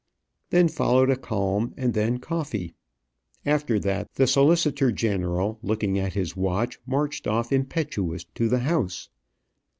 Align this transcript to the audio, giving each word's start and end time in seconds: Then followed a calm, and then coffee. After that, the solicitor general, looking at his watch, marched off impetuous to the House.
Then 0.49 0.67
followed 0.67 1.11
a 1.11 1.15
calm, 1.15 1.75
and 1.77 1.93
then 1.93 2.17
coffee. 2.17 2.73
After 3.45 3.77
that, 3.81 4.11
the 4.15 4.25
solicitor 4.25 4.91
general, 4.91 5.59
looking 5.61 5.99
at 5.99 6.13
his 6.13 6.35
watch, 6.35 6.79
marched 6.87 7.27
off 7.27 7.51
impetuous 7.51 8.23
to 8.33 8.49
the 8.49 8.61
House. 8.61 9.09